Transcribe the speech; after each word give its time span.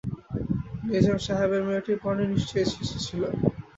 নিজাম 0.87 1.17
সাহেবের 1.25 1.61
মেয়েটির 1.67 2.01
পরনে 2.03 2.25
নিশ্চয়ই 2.27 2.67
কিছু 2.73 2.97
ছিল। 3.05 3.21